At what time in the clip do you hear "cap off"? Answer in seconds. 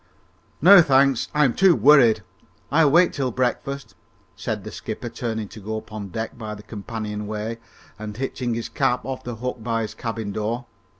8.67-9.23